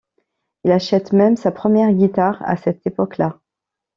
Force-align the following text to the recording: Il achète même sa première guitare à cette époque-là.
Il 0.63 0.71
achète 0.71 1.13
même 1.13 1.35
sa 1.35 1.51
première 1.51 1.93
guitare 1.93 2.41
à 2.43 2.57
cette 2.57 2.87
époque-là. 2.87 3.39